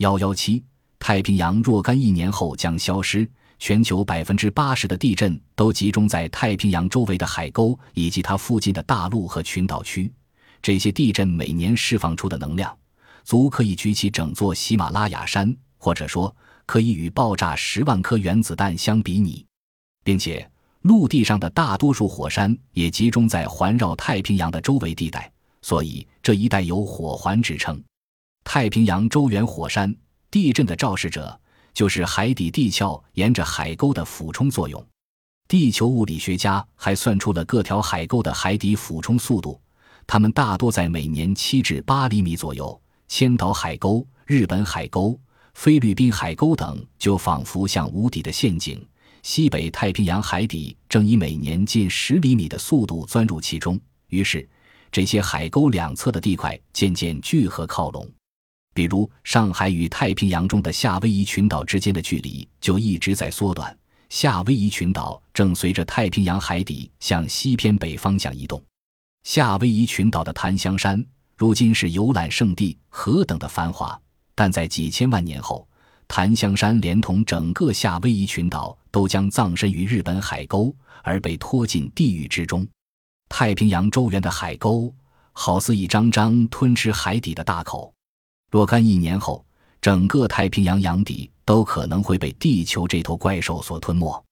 [0.00, 0.64] 幺幺七，
[0.98, 3.28] 太平洋若干亿年后将消失。
[3.58, 10.10] 全球百分之八十的地震都集中在太平洋周围的海沟以及它附近的大陆和群岛区。
[10.62, 12.74] 这些地震每年释放出的能量，
[13.24, 19.44] 足可以举起整座喜马拉雅山，或者说可以与爆炸十万颗原子弹相比拟。
[20.02, 25.30] 并且，陆地上的大多数火山也集中在环绕太平洋的周围地带，
[25.60, 27.78] 所以这一带有“火环”之称。
[28.44, 29.94] 太平洋周缘火山
[30.30, 31.38] 地震的肇事者。
[31.72, 34.84] 就是海底地壳沿着海沟的俯冲作用。
[35.46, 39.58] 地球物理学家还算出了各条海沟的海底俯冲速度，
[40.04, 42.78] 它们大多在每年七至八厘米左右。
[43.06, 45.18] 千岛海沟、日本海沟、
[45.54, 48.84] 菲律宾海沟等就仿佛像无底的陷阱。
[49.22, 53.78] 西北太平洋海底正以每年近十厘米的速度钻入其中，
[54.08, 54.46] 于是
[54.90, 58.08] 这些海沟两侧的地块渐渐聚合靠拢。
[58.80, 63.78] 比如，上海与太平洋中的夏威夷群岛之间的距离就一直在缩短。
[64.08, 68.58] 夏威夷群岛正随着太平洋海底向西偏北方向移动。
[69.22, 71.04] 夏威夷群岛的檀香山
[71.36, 74.00] 如今是游览胜地，何等的繁华！
[74.34, 75.68] 但在几千万年后，
[76.08, 82.66] 檀香山连同整个夏威夷群岛都将葬身于日本海沟，而被拖进地狱之中。
[83.28, 84.90] 太平洋周缘的海沟，
[85.32, 87.92] 好似一张张吞吃海底的大口。
[88.50, 89.44] 若干亿年后，
[89.80, 94.24] 整个太平洋洋底都可能会被地球这头怪兽所吞没。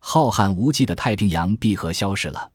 [0.00, 2.50] 浩瀚无际的太平洋闭合消失了，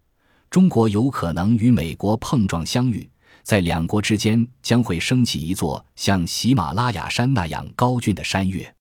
[0.49, 3.07] 中国有可能与美国碰撞相遇，
[3.43, 8.73] 在两国之间将会升起一座像喜马拉雅山那样高峻的山岳。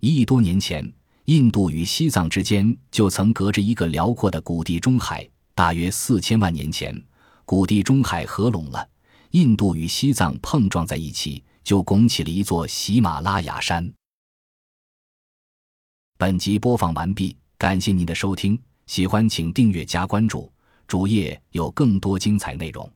[0.00, 0.90] 一亿多年前，
[1.26, 5.28] 印度与西藏之间就曾隔着一个辽阔的古地中海。
[5.54, 7.02] 大约四千万年前，
[7.44, 8.88] 古地中海合拢了，
[9.32, 11.42] 印度与西藏碰撞在一起。
[11.66, 13.92] 就拱起了一座喜马拉雅山。
[16.16, 20.48] 本集播放完毕，感谢您的收听，喜欢请订阅加关注，
[20.86, 22.88] 主页有更多精彩内容。